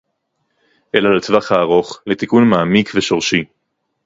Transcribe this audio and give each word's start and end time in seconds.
אלא 0.95 1.15
לטווח 1.17 1.51
הארוך, 1.51 2.01
לתיקון 2.07 2.49
מעמיק 2.49 2.89
ושורשי 2.95 3.43